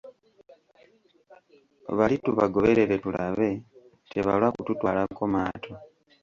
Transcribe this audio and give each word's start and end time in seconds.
Bali 1.97 2.15
tubagoberere 2.23 2.95
tulabe, 3.03 3.49
tebalwa 4.11 4.49
kututwalako 4.55 5.23
maato. 5.33 5.71